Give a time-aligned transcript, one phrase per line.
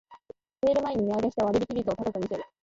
[0.65, 2.43] セール前に値上げして割引率を高く見せる